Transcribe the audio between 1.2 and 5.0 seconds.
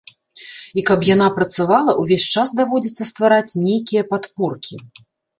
працавала, увесь час даводзіцца ствараць нейкія падпоркі.